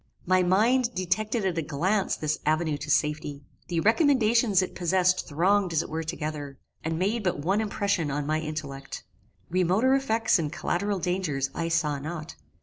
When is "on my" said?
8.09-8.39